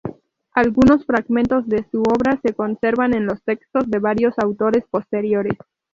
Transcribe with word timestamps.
Algunos 0.55 1.05
fragmentos 1.05 1.67
de 1.67 1.85
su 1.91 2.01
obra 2.01 2.39
se 2.41 2.55
conservan 2.55 3.13
en 3.13 3.27
los 3.27 3.43
textos 3.43 3.87
de 3.87 3.99
varios 3.99 4.33
autores 4.39 4.83
posteriores. 4.89 5.55